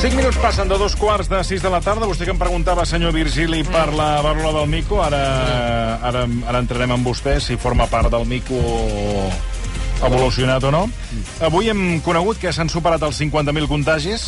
[0.00, 2.06] 5 minuts passen de dos quarts de 6 de la tarda.
[2.08, 5.02] Vostè que em preguntava, senyor Virgili, per la vàlvula del mico.
[5.04, 5.18] Ara,
[6.08, 8.56] ara, ara entrarem amb vostè, si forma part del mico
[10.00, 10.86] evolucionat o no.
[11.44, 14.24] Avui hem conegut que s'han superat els 50.000 contagis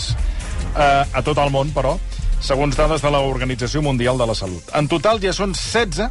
[0.76, 1.94] eh, a tot el món, però,
[2.44, 4.68] segons dades de l'Organització Mundial de la Salut.
[4.76, 6.04] En total ja són 16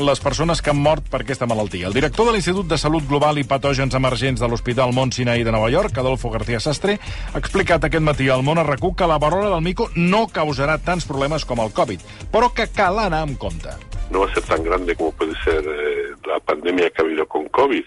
[0.00, 1.88] les persones que han mort per aquesta malaltia.
[1.88, 5.52] El director de l'Institut de Salut Global i Patògens Emergents de l'Hospital Mont Sinai de
[5.52, 6.98] Nova York, Adolfo García Sastre,
[7.32, 11.06] ha explicat aquest matí al món RAC1 que la varola del mico no causarà tants
[11.08, 13.76] problemes com el Covid, però que cal anar amb compte.
[14.10, 17.48] No va ser tan grande como puede ser eh, la pandemia que ha habido con
[17.48, 17.84] COVID,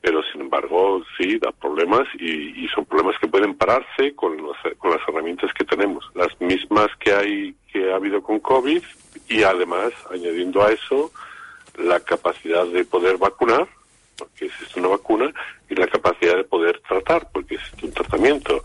[0.00, 4.56] pero sin embargo sí da problemas y, y son problemas que pueden pararse con, los,
[4.78, 8.82] con las herramientas que tenemos, las mismas que hay que ha habido con COVID
[9.28, 11.10] y además añadiendo a eso
[11.78, 13.66] la capacidad de poder vacunar,
[14.16, 15.32] porque existe una vacuna,
[15.70, 18.62] y la capacidad de poder tratar, porque existe un tratamiento.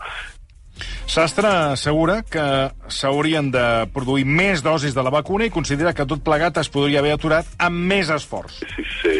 [1.06, 2.44] Sastre assegura que
[2.90, 6.98] s'haurien de produir més dosis de la vacuna i considera que tot plegat es podria
[7.04, 8.62] haver aturat amb més esforç.
[8.74, 9.12] Si se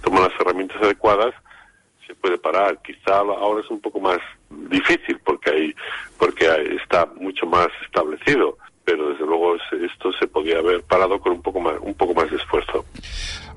[0.00, 1.34] toman las herramientas adecuadas,
[2.06, 2.80] se puede parar.
[2.82, 4.20] Quizá ahora es un poco más
[4.70, 5.74] difícil porque, hay,
[6.18, 6.48] porque
[6.82, 11.60] está mucho más establecido, pero desde luego esto se podía haber parado con un poco
[11.60, 12.84] más, un poco más de esfuerzo.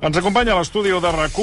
[0.02, 1.38] Ens acompanya a l'estudi de rac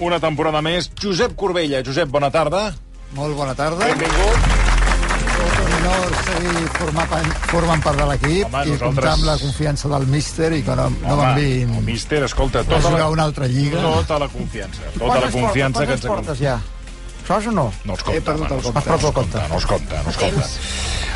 [0.00, 1.82] una temporada més, Josep Corbella.
[1.86, 2.74] Josep, bona tarda.
[3.14, 3.86] Molt bona tarda.
[3.86, 4.38] Benvingut.
[5.38, 9.88] Tot un honor seguir formant, formant part de l'equip i nosaltres- comptar amb la confiança
[9.88, 13.24] del míster i que no, no m'enviïn el míster, escolta, a tota jugar la, una
[13.30, 13.80] altra lliga.
[13.80, 14.82] tota la confiança.
[14.98, 16.06] Tota la confiança que ens...
[16.06, 16.58] portes ja?
[17.28, 17.66] Saps o no?
[17.84, 18.72] No He compta, perdut home, el compte.
[18.72, 20.46] compta, Has el compta, no es compta, no es compta.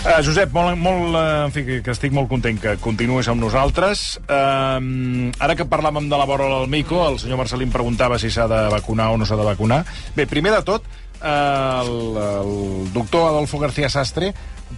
[0.02, 4.02] Uh, Josep, molt, molt, uh, en fi, que, estic molt content que continuïs amb nosaltres.
[4.26, 8.28] Uh, ara que parlàvem de la vora del mico, el senyor Marcelí em preguntava si
[8.34, 9.84] s'ha de vacunar o no s'ha de vacunar.
[10.18, 10.84] Bé, primer de tot,
[11.22, 14.32] el, el doctor Adolfo García Sastre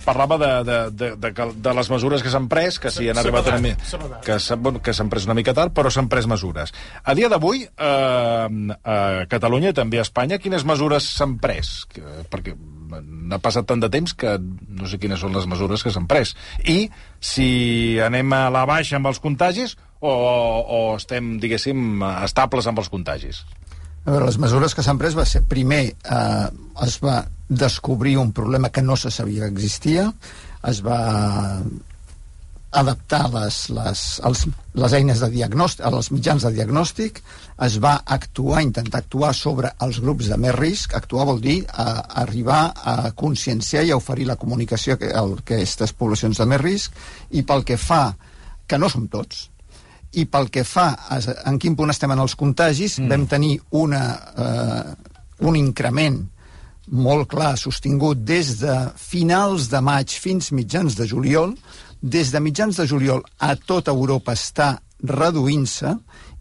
[0.05, 3.17] parlava de, de, de, de, que- de les mesures que s'han pres, que si han
[3.23, 3.75] arribat una mi-
[4.27, 6.73] que s'han bueno, que s'han pres una mica tard, però s'han pres mesures.
[7.05, 8.49] A dia d'avui, eh,
[8.83, 11.85] a Catalunya i també a Espanya, quines mesures s'han pres?
[11.95, 15.91] Que, perquè n'ha passat tant de temps que no sé quines són les mesures que
[15.95, 16.35] s'han pres.
[16.67, 16.91] I
[17.23, 22.91] si anem a la baixa amb els contagis o, o estem, diguéssim, estables amb els
[22.93, 23.45] contagis?
[24.05, 26.49] A veure, les mesures que s'han pres va ser, primer, eh,
[26.85, 30.11] es va descobrir un problema que no se sabia que existia,
[30.69, 31.01] es va
[32.75, 34.43] adaptar les, les, els,
[34.75, 37.23] les eines de diagnòstic, els mitjans de diagnòstic,
[37.65, 40.97] es va actuar, intentar actuar sobre els grups de més risc.
[40.99, 41.87] Actuar vol dir eh,
[42.25, 47.47] arribar a conscienciar i a oferir la comunicació a aquestes poblacions de més risc, i
[47.47, 48.09] pel que fa,
[48.67, 49.49] que no som tots,
[50.21, 51.19] i pel que fa a
[51.51, 53.11] en quin punt estem en els contagis, mm.
[53.11, 54.05] vam tenir una,
[54.45, 56.21] eh, un increment
[56.95, 61.55] molt clar, sostingut des de finals de maig fins mitjans de juliol.
[62.01, 64.75] Des de mitjans de juliol a tota Europa està
[65.05, 65.95] reduint-se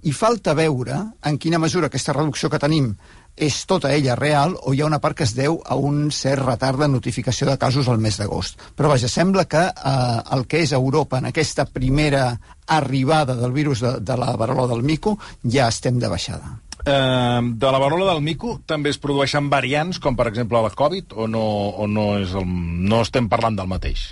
[0.04, 2.92] i falta veure en quina mesura aquesta reducció que tenim
[3.36, 6.44] és tota ella real o hi ha una part que es deu a un cert
[6.46, 8.60] retard de notificació de casos al mes d'agost.
[8.78, 13.82] Però vaja, sembla que eh, el que és Europa en aquesta primera arribada del virus
[13.82, 16.60] de, de la varola del mico ja estem de baixada.
[16.86, 21.16] Eh, de la varola del mico també es produeixen variants, com per exemple la Covid,
[21.16, 21.46] o no,
[21.80, 24.12] o no, és el, no estem parlant del mateix?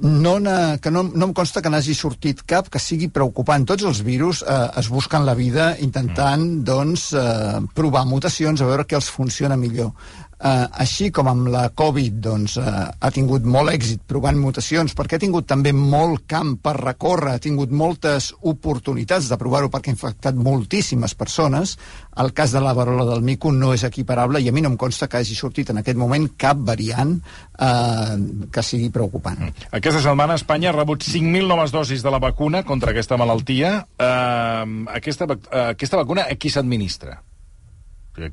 [0.00, 0.34] No,
[0.80, 3.66] que no, no em consta que n'hagi sortit cap que sigui preocupant.
[3.68, 6.64] Tots els virus eh, es busquen la vida intentant mm.
[6.64, 9.92] doncs, eh, provar mutacions, a veure què els funciona millor.
[10.40, 15.18] Eh, així com amb la Covid doncs, eh, ha tingut molt èxit provant mutacions, perquè
[15.18, 19.96] ha tingut també molt camp per recórrer, ha tingut moltes oportunitats de provar-ho perquè ha
[19.98, 21.76] infectat moltíssimes persones,
[22.16, 24.80] el cas de la varola del mico no és equiparable i a mi no em
[24.80, 28.16] consta que hagi sortit en aquest moment cap variant eh,
[28.50, 29.44] que sigui preocupant.
[29.70, 33.82] Aquesta setmana Espanya ha rebut 5.000 noves dosis de la vacuna contra aquesta malaltia.
[34.00, 37.20] Uh, aquesta, uh, aquesta vacuna a qui s'administra?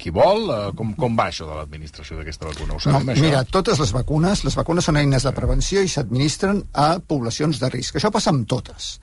[0.02, 0.50] Qui vol?
[0.50, 2.74] Uh, com, com va això de l'administració d'aquesta vacuna?
[2.74, 3.24] Ho No, sabem, això?
[3.24, 7.70] mira, totes les vacunes, les vacunes són eines de prevenció i s'administren a poblacions de
[7.70, 7.96] risc.
[7.96, 8.98] Això passa amb totes.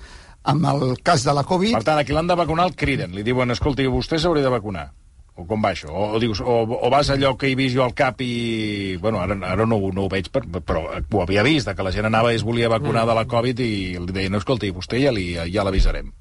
[0.44, 3.14] Amb el cas de la Covid, Per tant, a qui l'han de vacunar el criden.
[3.16, 4.90] Li diuen, escolti, vostè s'hauria de vacunar.
[5.36, 5.88] O com va això?
[5.90, 8.96] O, o dius, o, o vas allò que he vist jo al cap i...
[9.00, 12.06] Bueno, ara, ara no, no ho veig, per, però ho havia vist, que la gent
[12.10, 15.10] anava i es volia vacunar de la Covid i li deien, no, escolti, vostè ja
[15.14, 16.12] li- ja l'avisarem.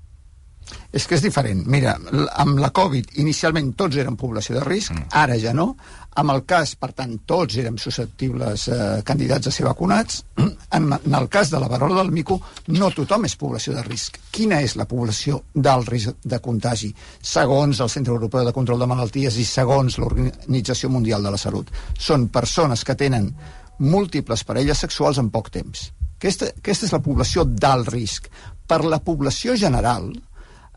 [0.94, 1.64] És que és diferent.
[1.74, 1.96] Mira,
[2.38, 5.08] amb la Covid, inicialment tots érem població de risc, mm.
[5.18, 5.72] ara ja no.
[6.22, 10.22] Amb el cas, per tant, tots érem susceptibles eh, candidats a ser vacunats.
[10.74, 12.40] En, en el cas de la varola del mico,
[12.74, 14.16] no tothom és població de risc.
[14.34, 16.90] Quina és la població d'alt risc de contagi?
[17.22, 21.70] Segons el Centre Europeu de Control de Malalties i segons l'Organització Mundial de la Salut.
[21.94, 23.30] Són persones que tenen
[23.86, 25.92] múltiples parelles sexuals en poc temps.
[26.18, 28.30] Aquesta, aquesta és la població d'alt risc.
[28.66, 30.10] Per la població general,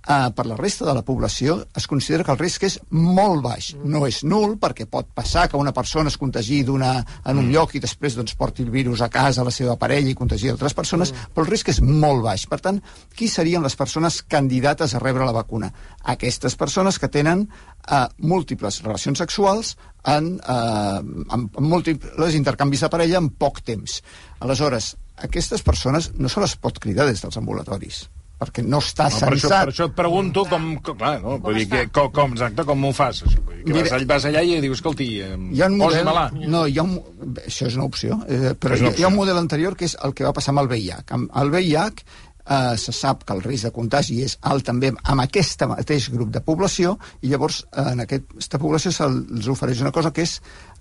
[0.09, 3.73] eh, per la resta de la població es considera que el risc és molt baix.
[3.85, 6.93] No és nul, perquè pot passar que una persona es contagi d'una
[7.27, 10.11] en un lloc i després doncs, porti el virus a casa a la seva parella
[10.11, 12.47] i contagi altres persones, però el risc és molt baix.
[12.51, 12.81] Per tant,
[13.17, 15.73] qui serien les persones candidates a rebre la vacuna?
[16.17, 19.77] Aquestes persones que tenen eh, múltiples relacions sexuals
[20.07, 24.01] en, eh, amb, amb múltiples intercanvis de parella en poc temps.
[24.41, 28.07] Aleshores, aquestes persones no se les pot cridar des dels ambulatoris
[28.41, 30.67] perquè no està No, per, això, censat per això et pregunto com...
[30.85, 31.39] com clar, no?
[31.41, 33.23] Vull dir, que, com, com, exacte, com ho fas?
[33.25, 33.41] Això?
[33.47, 35.79] Vull dir, que vas, Mira- allà, vas allà i dius, escolti, eh, hi ha un
[35.81, 36.13] model...
[36.53, 36.99] No, hi ha un,
[37.47, 39.25] això és una opció, eh, però És una ha- hi ha un opció.
[39.25, 41.05] model anterior que és el que va passar amb el VIH.
[41.17, 42.05] Amb el VIH
[42.47, 46.31] eh, se sap que el risc de contagi és alt també amb aquest mateix grup
[46.37, 46.93] de població
[47.25, 50.37] i llavors eh, en aquesta població se'ls ofereix una cosa que és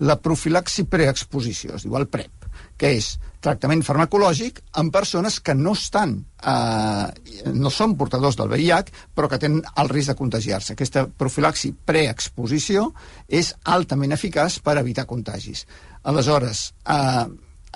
[0.06, 2.45] la profilaxi preexposició, es diu el PrEP,
[2.78, 8.92] que és tractament farmacològic en persones que no estan, eh, no són portadors del VIH,
[9.16, 10.74] però que tenen el risc de contagiar-se.
[10.74, 12.92] Aquesta profilaxi preexposició
[13.28, 15.66] és altament eficaç per evitar contagis.
[16.04, 17.26] Aleshores, eh,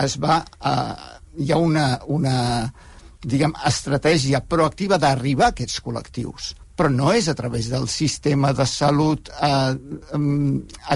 [0.05, 2.73] es va, eh, hi ha una, una
[3.21, 8.65] diguem, estratègia proactiva d'arribar a aquests col·lectius però no és a través del sistema de
[8.65, 9.75] salut eh,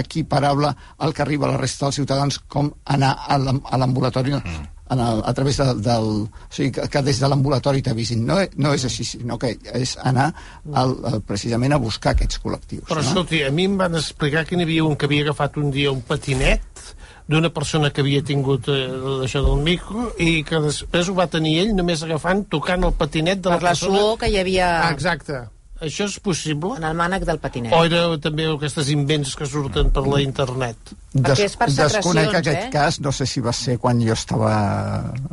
[0.00, 4.32] equiparable al que arriba a la resta dels ciutadans com anar a l'am- a l'ambulatori
[4.34, 4.64] mm.
[4.94, 6.08] en el, a través de, del...
[6.24, 8.24] O sigui, que, que des de l'ambulatori t'avisin.
[8.28, 10.26] No, no és així, sinó que és anar
[10.72, 12.84] al, al, precisament a buscar aquests col·lectius.
[12.90, 13.06] Però no?
[13.08, 15.92] escolti, a mi em van explicar que n'hi havia un que havia agafat un dia
[15.92, 16.94] un patinet
[17.26, 18.84] d'una persona que havia tingut eh,
[19.24, 23.40] això del micro i que després ho va tenir ell només agafant, tocant el patinet
[23.40, 23.96] de Per la la persona...
[23.96, 25.40] suor que hi havia Ah, exacte.
[25.84, 26.74] Això és possible?
[26.78, 27.72] en el mànec del patinet.
[27.74, 30.94] O era també aquestes invents que surten per la internet?
[31.14, 32.70] Perquè és per desconec secrecions, aquest eh?
[32.72, 34.50] cas, no sé si va ser quan jo estava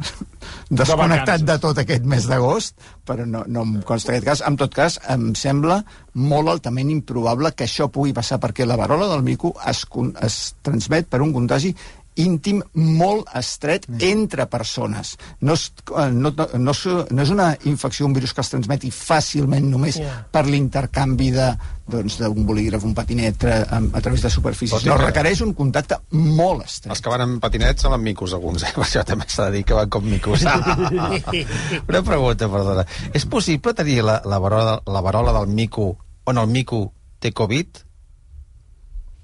[0.70, 1.48] desconnectat vacances.
[1.48, 2.76] de tot aquest mes d'agost,
[3.08, 4.44] però no, no em consta aquest cas.
[4.46, 5.82] En tot cas, em sembla
[6.14, 9.86] molt altament improbable que això pugui passar, perquè la varola del mico es,
[10.22, 11.74] es transmet per un contagi
[12.20, 15.14] íntim molt estret entre persones.
[15.40, 18.50] No és, eh, no, no, no, és, no és una infecció, un virus que es
[18.52, 20.26] transmeti fàcilment només Ja.
[20.32, 21.52] per l'intercanvi de
[21.92, 24.86] doncs, d'un bolígraf, un patinet a, a través de superfícies.
[24.86, 26.92] No, que- requereix un contacte molt estret.
[26.92, 28.72] Els que van amb patinets són micos, alguns, eh?
[28.76, 30.44] Per això també s'ha de dir que van com micos.
[31.88, 32.86] Una pregunta, perdona.
[33.14, 37.84] És possible tenir la, la, varola, la varola del mico on el mico té Covid?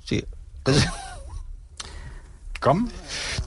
[0.08, 0.24] Sí.
[2.60, 2.88] Com?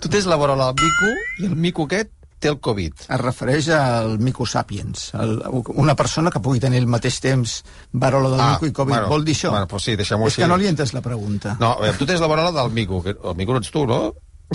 [0.01, 1.13] Tu tens la varola del mico
[1.43, 2.11] i el mico aquest
[2.41, 2.95] té el Covid.
[3.13, 5.35] Es refereix al mico sapiens, el,
[5.77, 7.59] una persona que pugui tenir al mateix temps
[7.93, 8.95] varola del Ah, mico i Covid.
[8.95, 9.51] bueno, Vol dir això?
[9.51, 10.43] bueno, pues sí, deixem-ho És així.
[10.43, 11.57] que no li he entès la pregunta.
[11.61, 13.03] No, veure, tu tens la varola del mico.
[13.03, 14.15] Que el mico no ets tu, no?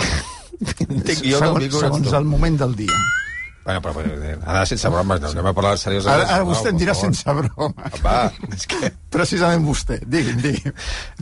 [0.88, 2.16] Entenc jo que el segons, mico no segons ets tu.
[2.16, 2.98] el moment del dia.
[3.66, 6.20] Bueno, però, però ara sense bromes, no, anem a parlar seriosament.
[6.22, 7.08] Ara, ara vostè em dirà favor.
[7.16, 7.88] sense broma.
[8.04, 8.12] Va,
[8.54, 8.92] és que...
[9.10, 9.96] Precisament vostè.
[10.06, 10.74] Digui'm, digui'm.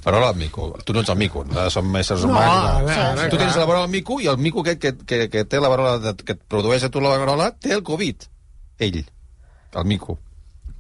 [0.04, 0.66] Parola al mico.
[0.84, 2.66] Tu no ets el mico, nosaltres som éssers No, humans.
[2.68, 5.44] a veure, tu tens la varola al mico i el mico aquest que, que, que
[5.48, 8.28] té la varola, de, que et produeix a tu la varola, té el Covid.
[8.78, 9.00] Ell.
[9.72, 10.18] El mico.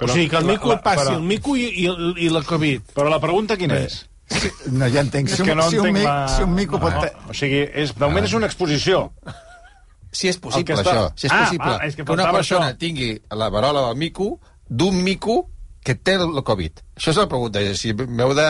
[0.04, 1.88] o sigui, que el mico la- et passi però- el mico i, i,
[2.26, 2.92] i la Covid.
[2.92, 4.02] Però la pregunta quina és?
[4.68, 5.28] No, ja entenc.
[5.32, 6.28] Si un, que no si un, mic, la...
[6.28, 6.92] si un mico pot...
[7.00, 9.06] No, o sigui, és, de moment és una exposició.
[10.14, 11.12] Si és possible, està- això.
[11.18, 12.78] Si és Ah, possible ah, és que que una persona això.
[12.78, 15.50] tingui la varola del mico d'un mico
[15.84, 16.80] que té el Covid.
[16.96, 17.60] Això és la pregunta.
[17.76, 18.44] Si m'heu de,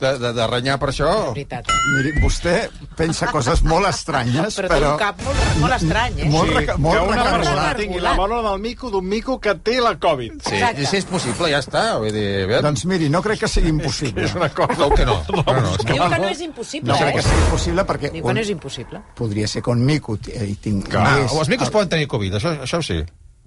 [0.00, 1.06] de, de, de renyar per això...
[1.06, 1.68] És veritat.
[1.94, 2.54] Miri, vostè
[2.98, 4.80] pensa coses molt estranyes, Però, però...
[4.80, 6.28] té un cap molt, molt estrany, eh?
[6.32, 9.76] Molt reca- molt que una persona tingui la bola del mico d'un mico que té
[9.84, 10.40] la Covid.
[10.48, 10.86] Sí, Exacte.
[10.90, 11.84] si és possible, ja està.
[12.02, 12.66] Vull dir, aviam.
[12.70, 14.24] Doncs miri, no crec que sigui impossible.
[14.26, 14.74] És una cosa...
[14.82, 15.20] Com que no?
[15.36, 15.92] no, no, és que...
[15.94, 17.28] Diu que no és impossible, No crec que eh?
[17.30, 19.04] sigui possible perquè Diu que no és impossible.
[19.20, 20.98] podria ser que un mico t- hi tingués...
[20.98, 22.98] Ah, o els micos poden tenir Covid, això, això sí.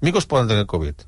[0.05, 1.03] Micos poden tenir Covid.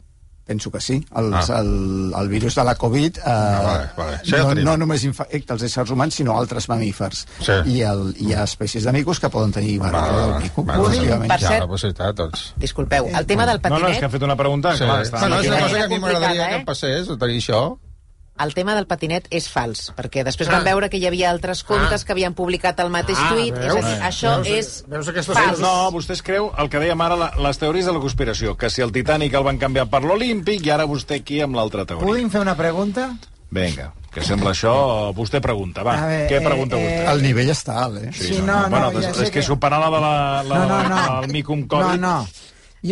[0.46, 1.00] Penso que sí.
[1.18, 1.60] Els, Ah.
[1.60, 4.18] el, el virus de la Covid eh, vale, vale.
[4.24, 4.66] Ja ho no, tenim.
[4.66, 7.24] no només infecta els éssers humans, sinó altres mamífers.
[7.42, 7.56] Sí.
[7.74, 10.64] I el, hi ha espècies de micos que poden tenir varola del mico.
[10.64, 11.32] bueno, efectivament.
[11.32, 12.54] Per ja, cert- la possibilitat, doncs.
[12.58, 14.00] Disculpeu, el tema del No, no, és patinet...
[14.00, 14.76] que ha fet una pregunta.
[14.78, 14.84] Sí.
[14.86, 16.60] Clar, està Bueno, és una cosa que a mi m'agradaria complicada, que eh?
[16.60, 17.64] em passés, tenir això.
[18.44, 22.04] El tema del patinet és fals, perquè després van veure que hi havia altres comptes
[22.04, 24.02] que havien publicat el mateix Ah, tuit, és a dir, veus?
[24.04, 25.60] això Veus- és veus aquestes fals.
[25.64, 28.70] No, vostè es creu el que dèiem ara, la, les teories de la conspiració, que
[28.70, 32.06] si el Titanic el van canviar per l'Olímpic i ara vostè aquí amb l'altra teoria.
[32.06, 33.14] ¿Pudim fer una pregunta?
[33.56, 35.14] Vinga, que sembla això...
[35.16, 35.94] Vostè pregunta, va.
[36.04, 37.12] A ver, què eh, pregunta eh, vostè?
[37.14, 38.12] El nivell està alt, eh?
[38.12, 40.58] Sí, no, no, bueno, ja és, sé és que, que- superar la de la, la,
[40.60, 41.22] No, no, no.
[41.24, 42.00] el micum Covid...
[42.02, 42.28] No, no.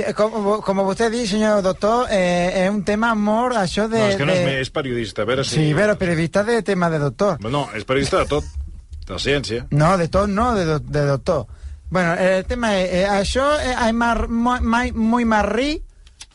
[0.01, 4.00] Eh, com, como usted dice, señor doctor, eh, es un tema amor, això de...
[4.00, 4.62] No, és que no és, de...
[4.62, 5.55] és periodista, a veure si...
[5.59, 7.38] Sí, pero periodista de tema de doctor.
[7.45, 8.43] No, és periodista de tot,
[9.05, 9.67] de ciència.
[9.69, 11.45] No, de tot no, de, de doctor.
[11.93, 15.83] Bueno, el tema és, eh, això eh, hay mar, mai- muy marrí,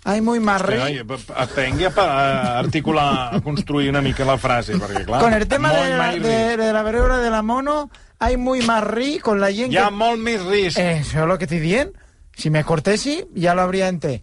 [0.05, 0.79] hay muy marrí...
[0.79, 1.01] Ai,
[1.35, 5.21] aprengui a, a articular, a construir una mica la frase, perquè clar...
[5.25, 8.63] Con el tema molt de la, de, de la verebra de la mono, hay muy
[8.63, 9.99] marrí con la gent Hi ha que...
[9.99, 10.79] molt més risc.
[10.79, 11.99] Eso es lo que estoy diciendo.
[12.39, 14.23] Si me cortesi, ya lo habría ente.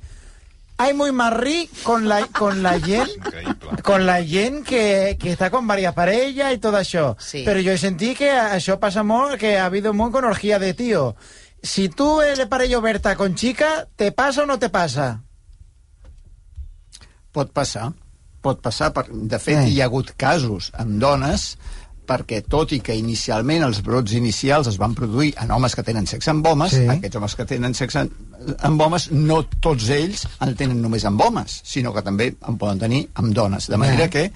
[0.78, 3.10] Hay muy marrí con la, con la gent
[3.82, 7.14] con la gent que, que està con varias parellas y todo això.
[7.20, 7.46] Sí.
[7.48, 11.16] Però jo sentí que això passa molt, que ha habido molt con orgía de tío.
[11.64, 15.22] Si tu eres parella oberta con chica, ¿te pasa o no te pasa?
[17.32, 17.94] Pot passar,
[18.42, 18.92] pot passar.
[18.94, 19.06] Per...
[19.12, 19.70] De fet, Eh.
[19.72, 21.58] hi ha hagut casos amb dones
[22.08, 26.08] perquè tot i que inicialment els brots inicials es van produir en homes que tenen
[26.08, 26.88] sexe amb homes, Sí.
[26.88, 28.08] aquests homes que tenen sexe
[28.60, 32.80] amb homes, no tots ells el tenen només amb homes, sinó que també en poden
[32.80, 33.68] tenir amb dones.
[33.68, 34.10] De manera Ja.
[34.10, 34.32] que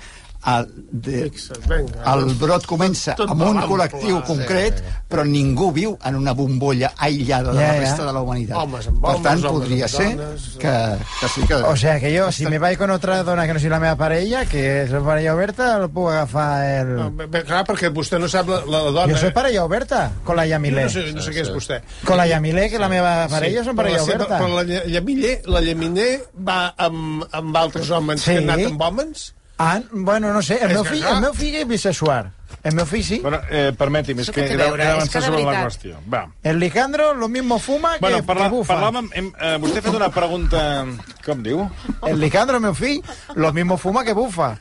[0.48, 2.04] el, de, Fixa't, vinga.
[2.14, 4.78] el brot comença Tot amb un col·lectiu concret,
[5.12, 7.80] però ningú viu en una bombolla aïllada de la ja.
[7.82, 8.56] resta de la humanitat.
[8.58, 10.74] Homes amb per tant, homes podria ser dones, que,
[11.20, 11.56] que sí que...
[11.56, 13.98] O sea que yo, si me vais con otra dona que no soy la meva
[14.00, 16.94] parella, que és parella oberta, lo puedo agafar el...
[16.96, 19.08] No, bé, clar, perquè vostè no sap la, la dona...
[19.12, 20.84] Yo soy parella oberta, con la Jo Yamilé.
[20.88, 21.82] no sé, no sé què és vostè.
[22.08, 24.40] Con la Yamilé, que la meva parella són però parella la seva- oberta.
[24.40, 26.10] Però la llamiller, la llaminer
[26.48, 28.32] va amb, amb altres homes Sí.
[28.32, 29.34] que han anat amb homes?
[29.62, 31.16] Ah, bueno, no sé, el És meu que fill, clar.
[31.18, 32.30] el meu fill és bisexual.
[32.64, 33.18] El meu fill sí.
[33.20, 35.98] Bueno, eh, permeti'm, és Això que he que d'avançar sobre la qüestió.
[36.12, 36.22] Va.
[36.44, 38.74] El Lijandro lo mismo fuma que, Bueno, parla, que bufa.
[38.74, 39.10] parlàvem...
[39.14, 40.86] Hem, eh, vostè ha fet una pregunta...
[41.26, 41.66] Com diu?
[42.08, 43.04] El Lijandro, el meu fill,
[43.36, 44.58] lo mismo fuma que bufa.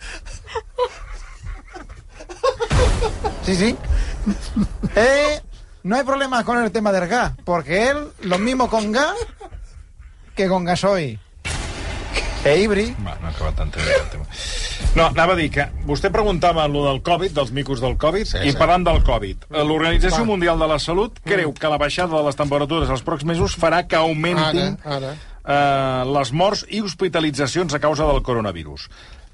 [3.44, 3.76] Sí, sí.
[4.96, 5.40] Eh,
[5.84, 9.14] no hay problema con el tema del gas, porque él lo mismo con gas
[10.34, 11.18] que con gasoil.
[12.44, 12.94] E híbrid.
[13.04, 14.24] Va, no he acabat d'entendre el tema.
[14.94, 18.38] No, anava a dir que vostè preguntava lo del Covid, dels micos del Covid, Sí,
[18.46, 18.56] i sí.
[18.58, 22.38] parlant del Covid, eh, l'Organització Mundial de la Salut creu que la baixada de les
[22.38, 25.12] temperatures els pròxims mesos farà que augmentin Ara, ara.
[25.44, 28.88] eh, les morts i hospitalitzacions a causa del coronavirus.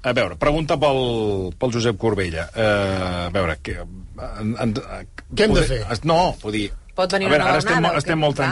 [0.05, 2.49] A veure, pregunta pel, pel Josep Corbella.
[2.53, 5.85] Eh, a veure, que, en, en, Què hem de poder- fer?
[5.91, 6.71] es- No, vull dir...
[6.95, 8.21] Pot venir a veure, una ara estem, onada, estem què?
[8.21, 8.51] molt Clar.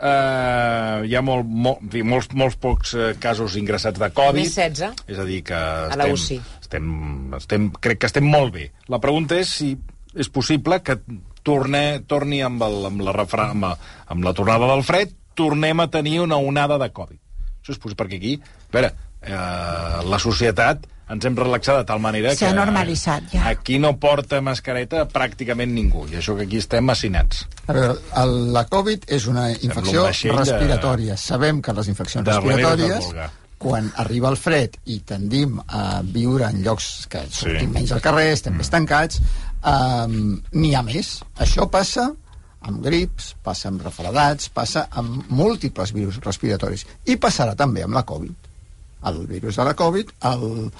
[0.00, 4.40] Eh, hi ha molt, molt, en fi, molts, molts pocs eh, casos ingressats de Covid.
[4.42, 5.04] Més 16.
[5.10, 6.40] És a dir, que A estem, UCI.
[6.60, 6.92] estem,
[7.38, 8.70] estem, crec que estem molt bé.
[8.92, 9.74] La pregunta és si
[10.16, 10.98] és possible que
[11.46, 13.74] torne, torni amb, el, amb, la refra, amb, la,
[14.10, 17.20] amb la tornada del fred, tornem a tenir una onada de Covid.
[17.60, 18.90] Això és possible, perquè aquí, a veure,
[19.22, 22.56] eh, la societat ens hem relaxat de tal manera S'ha que...
[22.56, 23.42] normalitzat, ja.
[23.50, 27.44] Aquí no porta mascareta pràcticament ningú, i això que aquí estem assinats.
[27.66, 31.16] A veure, el, la Covid és una infecció un vaixell de- respiratòria.
[31.18, 33.10] Sabem que les infeccions de respiratòries,
[33.60, 37.66] quan arriba el fred i tendim a viure en llocs que sortim Sí.
[37.66, 37.74] Mm.
[37.76, 39.20] menys al carrer, estem més tancats,
[39.66, 41.18] um, n'hi ha més.
[41.36, 42.06] Això passa
[42.60, 46.86] amb grips, passa amb refredats, passa amb múltiples virus respiratoris.
[47.08, 48.48] I passarà també amb la Covid.
[49.08, 50.70] El virus de la Covid, el,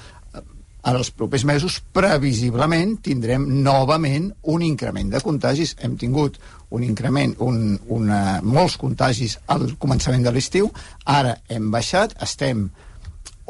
[0.81, 5.75] en els propers mesos, previsiblement, tindrem novament un increment de contagis.
[5.85, 6.39] Hem tingut
[6.77, 10.71] un increment, un, una, molts contagis al començament de l'estiu,
[11.05, 12.69] ara hem baixat, estem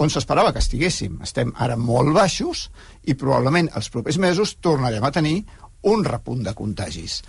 [0.00, 1.18] on s'esperava que estiguéssim.
[1.22, 2.68] Estem ara molt baixos
[3.04, 5.42] i probablement els propers mesos tornarem a tenir
[5.90, 7.20] un repunt de contagis.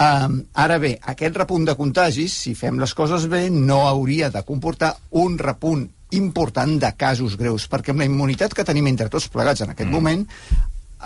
[0.00, 4.44] Um, ara bé, aquest repunt de contagis, si fem les coses bé, no hauria de
[4.48, 9.28] comportar un repunt important de casos greus, perquè amb la immunitat que tenim entre tots
[9.32, 9.94] plegats en aquest mm.
[9.94, 10.26] moment,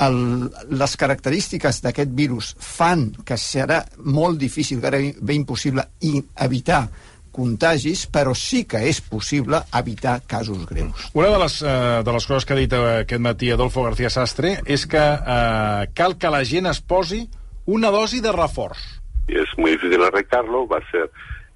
[0.03, 6.87] el, les característiques d'aquest virus fan que serà molt difícil, gairebé impossible, i evitar
[7.35, 11.09] contagis, però sí que és possible evitar casos greus.
[11.19, 14.11] Una de les, eh, de les coses que ha dit eh, aquest matí Adolfo García
[14.11, 17.25] Sastre és que eh, cal que la gent es posi
[17.67, 18.79] una dosi de reforç.
[19.27, 21.11] Es muy difícil erradicarlo, va a ser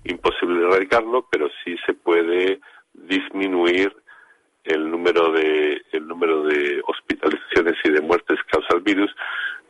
[0.04, 2.58] imposible erradicarlo, pero sí se puede
[3.06, 3.94] disminuir
[4.64, 9.10] el número de el número de hospitalizaciones y de muertes que causa el virus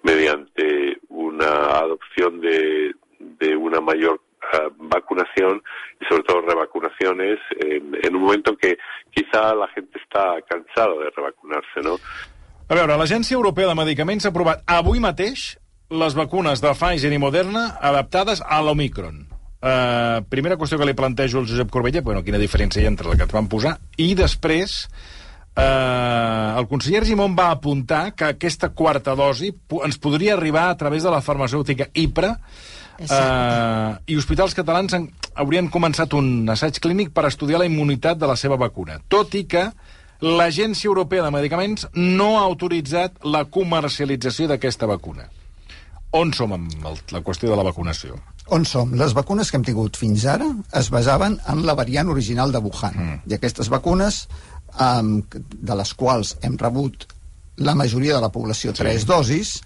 [0.02, 4.20] mediante una adopción de, de una mayor
[4.52, 5.62] eh, vacunación
[6.00, 8.78] y sobre todo revacunaciones en, en un momento en que
[9.10, 11.98] quizá la gente está cansada de revacunarse, ¿no?
[12.68, 15.54] A veure, l'Agència Europea de Medicaments ha aprovat avui mateix
[15.88, 19.37] les vacunes de Pfizer i Moderna adaptades a l'Omicron.
[19.58, 23.08] Uh, primera qüestió que li plantejo al Josep Corbella, bueno, quina diferència hi ha entre
[23.10, 28.70] la que et van posar, i després uh, el conseller Argimon va apuntar que aquesta
[28.70, 29.50] quarta dosi
[29.82, 35.66] ens podria arribar a través de la farmacèutica IPRA uh, i hospitals catalans han, haurien
[35.74, 39.72] començat un assaig clínic per estudiar la immunitat de la seva vacuna, tot i que
[40.22, 45.26] l'Agència Europea de Medicaments no ha autoritzat la comercialització d'aquesta vacuna.
[46.16, 48.16] On som amb el, la qüestió de la vacunació?
[48.56, 48.94] On som?
[48.96, 50.46] Les vacunes que hem tingut fins ara
[50.80, 52.94] es basaven en la variant original de Wuhan.
[52.96, 53.18] Mm.
[53.28, 54.22] I aquestes vacunes,
[54.80, 55.18] um,
[55.52, 57.04] de les quals hem rebut
[57.58, 58.80] la majoria de la població sí.
[58.80, 59.58] tres dosis,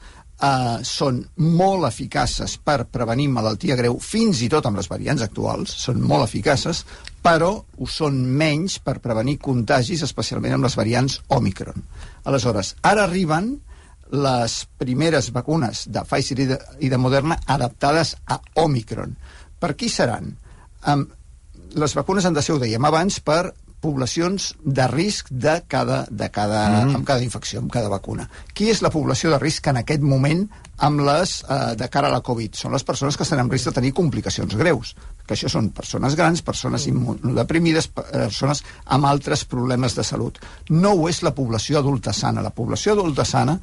[0.43, 5.71] uh, són molt eficaces per prevenir malaltia greu, fins i tot amb les variants actuals,
[5.85, 6.83] són molt eficaces,
[7.23, 11.87] però ho són menys per prevenir contagis, especialment amb les variants Omicron.
[12.27, 13.55] Aleshores, ara arriben
[14.13, 19.17] les primeres vacunes de Pfizer i de, i de Moderna adaptades a Omicron.
[19.59, 20.35] Per qui seran?
[20.87, 21.07] Um,
[21.79, 26.29] les vacunes han de ser, ho dèiem abans, per poblacions de risc de cada, de
[26.31, 26.99] cada, mm.
[27.01, 28.29] amb cada infecció, amb cada vacuna.
[28.55, 30.45] Qui és la població de risc en aquest moment
[30.87, 32.55] amb les eh, de cara a la Covid?
[32.59, 34.95] Són les persones que estan en risc de tenir complicacions greus,
[35.27, 40.39] que això són persones grans, persones immunodeprimides, persones amb altres problemes de salut.
[40.71, 42.45] No ho és la població adulta sana.
[42.45, 43.59] La població adulta sana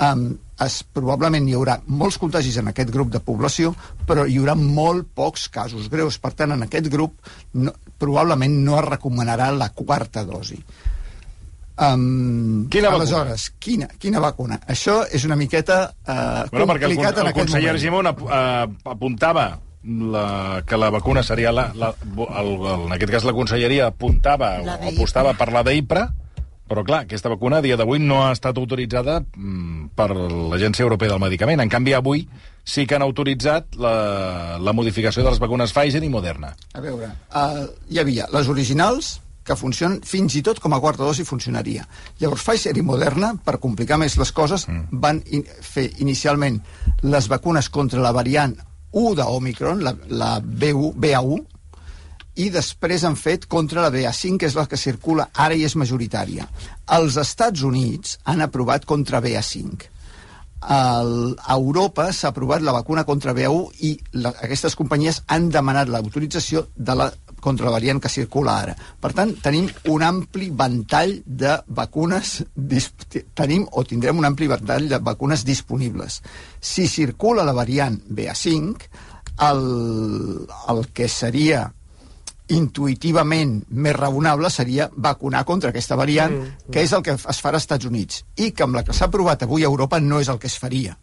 [0.00, 0.26] um,
[0.64, 3.74] es, probablement hi haurà molts contagis en aquest grup de població,
[4.08, 6.18] però hi haurà molt pocs casos greus.
[6.18, 7.16] Per tant, en aquest grup
[7.54, 10.58] no, probablement no es recomanarà la quarta dosi.
[11.76, 13.02] Um, Quina vacuna?
[13.04, 14.56] aleshores, quina, quina vacuna?
[14.72, 17.76] Això és una miqueta uh, Bueno, perquè el, complicat con- en el aquest conseller moment.
[17.76, 19.44] Argimon ap uh, apuntava
[19.84, 24.54] la, que la vacuna seria la, la, el, el, en aquest cas la conselleria apuntava
[24.62, 24.94] o La d'IPRA.
[24.96, 26.06] apostava per la d'IPRA
[26.68, 31.14] però clar, aquesta vacuna a dia d'avui no ha estat autoritzada mm, per l'Agència Europea
[31.14, 31.62] del Medicament.
[31.62, 32.26] En canvi, avui
[32.66, 36.50] sí que han autoritzat la, la modificació de les vacunes Pfizer i Moderna.
[36.74, 41.04] A veure, uh, hi havia les originals, que funcionen fins i tot com a quarta
[41.06, 41.86] dosi funcionaria.
[42.20, 44.98] Llavors Pfizer i Moderna, per complicar més les coses, mm.
[45.02, 46.58] van in fer inicialment
[47.06, 48.56] les vacunes contra la variant
[48.96, 51.44] 1 d'Omicron, la, la B1, BA1,
[52.36, 55.76] i després han fet contra la BA5, que és la que circula ara i és
[55.76, 56.46] majoritària.
[56.96, 59.92] Els Estats Units han aprovat contra BA5.
[60.72, 65.92] El, a Europa s'ha aprovat la vacuna contra BA1 i la, aquestes companyies han demanat
[65.92, 67.10] l'autorització de la
[67.46, 68.72] contra la variant que circula ara.
[68.74, 72.40] Per tant, tenim un ampli ventall de vacunes
[73.38, 76.22] tenim o tindrem un ampli ventall de vacunes disponibles.
[76.58, 78.88] Si circula la variant BA5,
[79.46, 79.62] el,
[80.72, 81.68] el que seria
[82.48, 87.58] intuïtivament més raonable seria vacunar contra aquesta variant, mm, que és el que es farà
[87.58, 90.28] als Estats Units, i que amb la que s'ha aprovat avui a Europa no és
[90.28, 90.96] el que es faria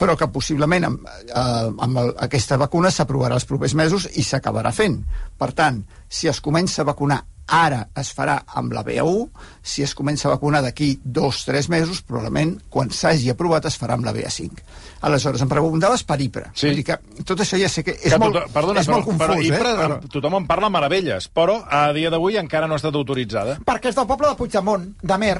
[0.00, 4.72] però que possiblement amb, eh, amb el, aquesta vacuna s'aprovarà els propers mesos i s'acabarà
[4.72, 4.96] fent.
[5.36, 9.26] Per tant, si es comença a vacunar ara es farà amb la BA1,
[9.62, 13.96] si es comença a vacunar d'aquí dos, tres mesos, probablement quan s'hagi aprovat es farà
[13.98, 14.62] amb la BA5.
[15.08, 16.50] Aleshores, em preguntaves per IPRA.
[16.54, 16.68] Sí.
[16.68, 18.98] Vull dir que tot això ja sé que és, que molt, tot, perdona, és però,
[18.98, 19.78] molt confús, però, IPRA, eh?
[19.80, 19.98] Però...
[20.16, 23.58] tothom en parla meravelles, però a dia d'avui encara no ha estat autoritzada.
[23.66, 25.38] Perquè és del poble de Puigdemont, d'Amer.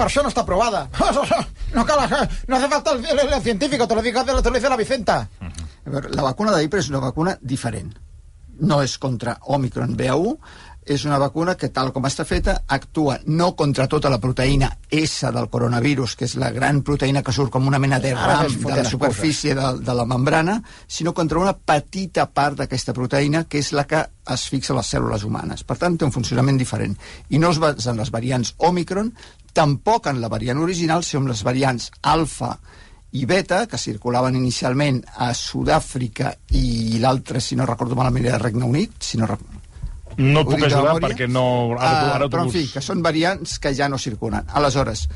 [0.00, 0.86] Per això no està aprovada.
[1.70, 2.00] No, cal,
[2.48, 5.20] no hace falta el, el, el científico, te lo, digo, te lo dice la Vicenta.
[5.40, 7.92] A veure, la vacuna d'IPRA és una vacuna diferent.
[8.60, 10.34] No és contra Omicron BA1,
[10.90, 15.28] és una vacuna que, tal com està feta, actua no contra tota la proteïna S
[15.30, 18.74] del coronavirus, que és la gran proteïna que surt com una mena de ram de
[18.82, 20.56] la superfície de, de la membrana,
[20.90, 24.02] sinó contra una petita part d'aquesta proteïna, que és la que
[24.34, 25.62] es fixa a les cèl·lules humanes.
[25.62, 26.98] Per tant, té un funcionament diferent.
[27.30, 29.14] I no es basa en les variants Omicron,
[29.54, 32.56] tampoc en la variant original, sinó en les variants alfa
[33.12, 38.62] i beta, que circulaven inicialment a Sud-àfrica i l'altre, si no recordo malament, era Regne
[38.64, 39.59] Unit, si no rec-
[40.20, 41.08] No et puc ajudar memòria.
[41.08, 41.44] perquè no...
[41.78, 44.44] Ara, Ah, ara però, en fi, que són variants que ja no circulen.
[44.52, 45.06] Aleshores,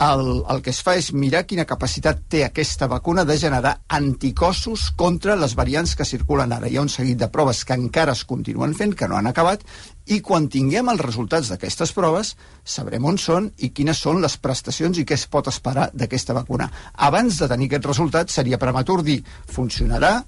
[0.00, 4.86] el, el que es fa és mirar quina capacitat té aquesta vacuna de generar anticossos
[4.96, 6.70] contra les variants que circulen ara.
[6.70, 9.66] Hi ha un seguit de proves que encara es continuen fent, que no han acabat,
[10.06, 14.96] i quan tinguem els resultats d'aquestes proves sabrem on són i quines són les prestacions
[14.98, 16.70] i què es pot esperar d'aquesta vacuna.
[16.94, 19.20] Abans de tenir aquests resultats seria prematur dir
[19.52, 20.22] funcionarà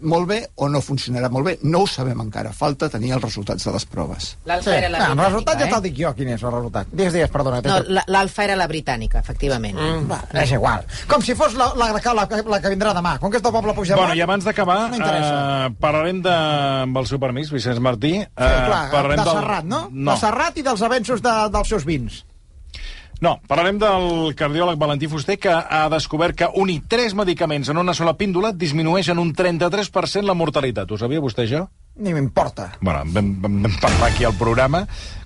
[0.00, 1.58] molt bé o no funcionarà molt bé.
[1.62, 2.52] No ho sabem encara.
[2.52, 4.36] Falta tenir els resultats de les proves.
[4.46, 6.86] L'alfa era la Ah, el resultat ja britànica, te'l dic jo, quin és el resultat.
[6.92, 7.58] Digues, digues, perdona.
[7.58, 7.62] eh?
[7.88, 9.74] No, l'alfa era la britànica, efectivament.
[9.78, 10.84] Mm, va, és igual.
[11.08, 13.18] Com si fos la, la, la, la, la que vindrà demà.
[13.18, 14.04] Com que és del poble Puigdemont...
[14.06, 16.34] Bueno, i abans d'acabar, No eh, parlarem de,
[16.84, 18.14] amb el seu permís, Vicenç Martí.
[18.22, 19.88] Sí, clar, parlarem de del- Serrat, no?
[19.92, 20.12] No.
[20.12, 22.24] De Serrat i dels avenços de, dels seus vins.
[23.24, 27.94] No, parlarem del cardiòleg Valentí Fuster, que ha descobert que unir tres medicaments en una
[27.94, 30.90] sola píndola disminueix en un 33% la mortalitat.
[30.90, 31.64] Ho sabia vostè, això?
[31.98, 32.68] Ni m'importa.
[32.78, 34.84] Bueno, vam, vam, vam parlar aquí al programa,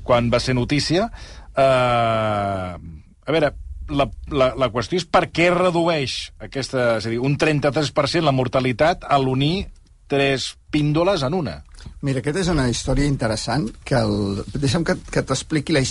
[0.08, 1.10] quan va ser notícia.
[1.52, 2.80] Uh,
[3.28, 3.52] a veure,
[3.92, 8.32] la, la, la qüestió és per què redueix aquesta, és a dir, un 33% la
[8.32, 9.68] mortalitat a l'unir
[10.08, 11.58] tres píndoles en una.
[12.02, 14.42] Mira, aquesta és una història interessant que el...
[14.54, 15.82] deixa'm que, que t'expliqui la,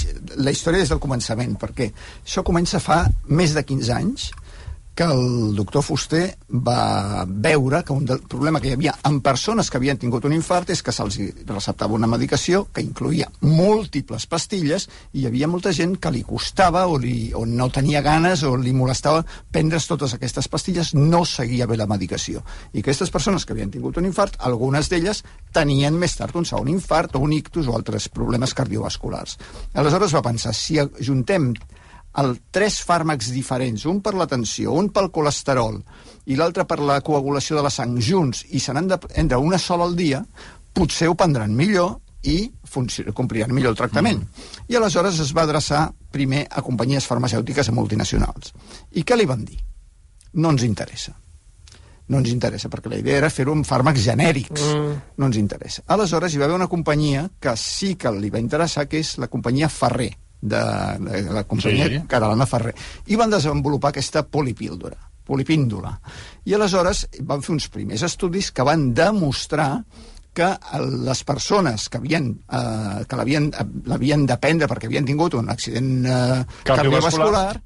[0.44, 4.30] la història des del començament, perquè això comença fa més de 15 anys
[4.94, 9.70] que el doctor Fuster va veure que un del problema que hi havia en persones
[9.72, 14.90] que havien tingut un infart és que se'ls receptava una medicació que incluïa múltiples pastilles
[15.14, 18.54] i hi havia molta gent que li costava o, li, o no tenia ganes o
[18.60, 22.44] li molestava prendre's totes aquestes pastilles, no seguia bé la medicació.
[22.74, 25.24] I aquestes persones que havien tingut un infart, algunes d'elles
[25.56, 29.38] tenien més tard un segon infart o un ictus o altres problemes cardiovasculars.
[29.74, 31.54] Aleshores va pensar, si juntem
[32.20, 35.80] el tres fàrmacs diferents, un per la tensió, un pel colesterol
[36.28, 39.60] i l'altre per la coagulació de la sang junts i se n'han de prendre una
[39.60, 40.22] sola al dia,
[40.74, 41.98] potser ho prendran millor
[42.28, 42.52] i
[43.18, 44.22] compliran millor el tractament.
[44.22, 44.68] Mm.
[44.70, 48.54] I aleshores es va adreçar primer a companyies farmacèutiques i multinacionals.
[48.92, 49.58] I què li van dir?
[50.38, 51.16] No ens interessa.
[52.12, 54.68] No ens interessa, perquè la idea era fer-ho amb fàrmacs genèrics.
[54.68, 54.96] Mm.
[55.18, 55.86] No ens interessa.
[55.88, 59.32] Aleshores hi va haver una companyia que sí que li va interessar, que és la
[59.32, 60.62] companyia Ferrer, de,
[61.00, 62.02] de la companyia Sí.
[62.08, 62.74] catalana Ferrer.
[63.08, 65.94] I van desenvolupar aquesta polipíldora, polipíndola.
[66.46, 69.84] I aleshores van fer uns primers estudis que van demostrar
[70.34, 70.48] que
[71.06, 76.10] les persones que havien, eh, que l'havien de prendre perquè havien tingut un accident eh,
[76.64, 76.76] Cardiovascular.
[76.78, 77.62] cardiovascular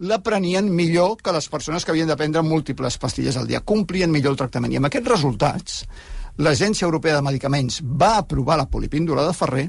[0.00, 3.60] la prenien millor que les persones que havien de prendre múltiples pastilles al dia.
[3.60, 4.72] Complien millor el tractament.
[4.72, 5.82] I amb aquests resultats,
[6.40, 9.66] l'Agència Europea de Medicaments va aprovar la polipíndola de Ferrer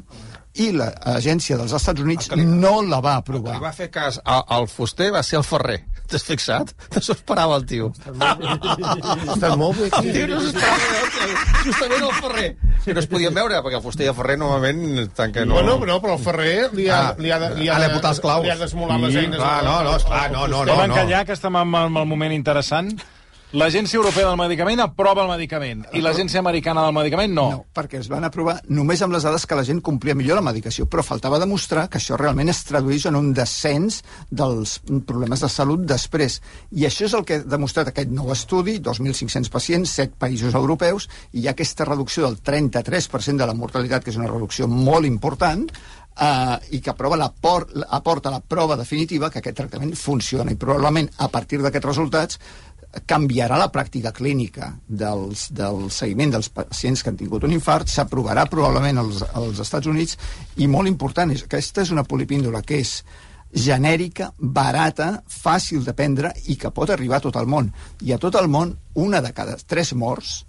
[0.59, 3.59] i l'Agència dels Estats Units El li- no la va Li aprovar.
[3.61, 5.79] va fer cas al, al fuster, va ser el ferrer.
[6.11, 6.73] T'has fixat?
[6.95, 7.91] No s'ho esperava el tio.
[8.03, 11.37] Està molt bé El tio no s'ho esperava, el tio.
[11.63, 12.49] justament el ferrer.
[12.83, 15.07] Que no es podien veure, perquè el fuster i el ferrer normalment...
[15.15, 15.53] Tant que no...
[15.59, 18.19] Bueno, no, però el Ferrer li ha, Ah, li ha, li ha, ha de els
[18.23, 18.43] claus.
[18.43, 19.37] Li ha d'esmolar les Sí, eines.
[19.39, 20.75] clar, al- no, no, esclar, no, no, no.
[20.75, 22.91] Vam encallar, que estem en, en el moment interessant.
[23.51, 27.43] L'Agència Europea del Medicament aprova el medicament i l'Agència Americana del Medicament no.
[27.51, 30.45] No, perquè es van aprovar només amb les dades que la gent complia millor la
[30.45, 33.99] medicació, però faltava demostrar que això realment es tradueix en un descens
[34.31, 36.39] dels problemes de salut després.
[36.71, 41.09] I això és el que ha demostrat aquest nou estudi, 2.500 pacients, 7 països europeus,
[41.33, 45.11] i hi ha aquesta reducció del 33% de la mortalitat, que és una reducció molt
[45.11, 45.67] important,
[46.19, 50.51] eh, i que aprova la por, aporta la prova definitiva que aquest tractament funciona.
[50.51, 52.39] I probablement, a partir d'aquests resultats,
[53.07, 58.45] canviarà la pràctica clínica dels, del seguiment dels pacients que han tingut un infart, s'aprovarà
[58.51, 60.17] probablement als, als Estats Units
[60.59, 62.99] i molt important, és, aquesta és una polipíndola que és
[63.51, 67.71] genèrica, barata, fàcil de prendre i que pot arribar a tot el món.
[68.03, 70.45] I a tot el món, una de cada tres morts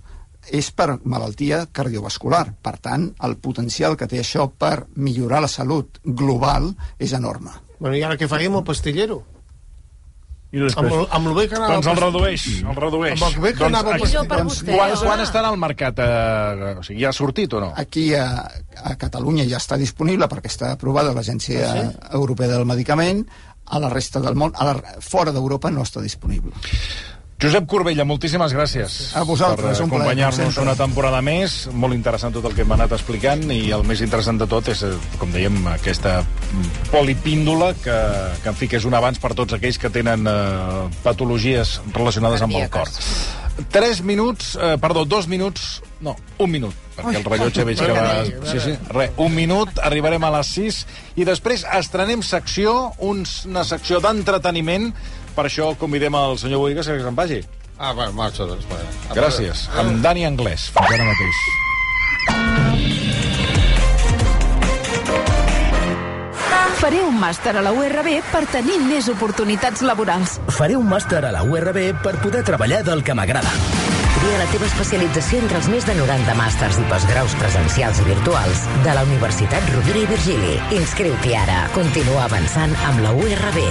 [0.51, 2.45] és per malaltia cardiovascular.
[2.63, 7.55] Per tant, el potencial que té això per millorar la salut global és enorme.
[7.79, 9.23] Bueno, i ara què farem el pastillero?
[10.53, 11.75] I Amb, el- amb el bé que anava...
[11.79, 13.15] Doncs el redueix, el redueix.
[13.23, 14.75] Amb el bé que anava aquí- Millor per doncs, vostè.
[14.77, 16.03] quan, quan estarà al mercat?
[16.05, 17.71] Eh, o sigui, ja ha sortit o no?
[17.81, 18.27] Aquí a,
[18.85, 21.89] a Catalunya ja està disponible perquè està aprovada l'Agència Ah,
[22.21, 23.25] Europea del Medicament,
[23.73, 26.53] a la resta del món, a la, fora d'Europa no està disponible.
[27.43, 31.67] Josep Corbella, moltíssimes gràcies A vosaltres, per un acompanyar-nos una temporada més.
[31.75, 34.85] Molt interessant tot el que hem anat explicant i el més interessant de tot és,
[34.87, 36.21] eh, com dèiem, aquesta
[36.93, 37.99] polipíndola que,
[38.45, 42.47] que en fi, que és un avanç per tots aquells que tenen eh, patologies relacionades
[42.47, 42.91] amb el cor.
[43.75, 48.07] Tres minuts, eh, perdó, dos minuts, no, un minut, perquè el rellotge veig que va...
[48.49, 50.79] Sí, sí, res, un minut, arribarem a les 6
[51.21, 54.93] i després estrenem secció, uns, una secció d'entreteniment,
[55.37, 57.43] per això convidem el senyor Boigas que se'n vagi.
[57.79, 58.67] Ah, bueno, marxa, doncs.
[58.71, 58.89] Bueno.
[59.17, 59.67] Gràcies.
[59.79, 60.71] Amb Dani Anglès.
[60.77, 61.43] Fins ara mateix.
[66.83, 70.41] Faré un màster a la URB per tenir més oportunitats laborals.
[70.51, 73.53] Faré un màster a la URB per poder treballar del que m'agrada.
[74.17, 78.67] Tria la teva especialització entre els més de 90 màsters i postgraus presencials i virtuals
[78.83, 80.59] de la Universitat Rovira i Virgili.
[80.83, 81.65] Inscriu-t'hi ara.
[81.79, 83.67] Continua avançant amb la URB.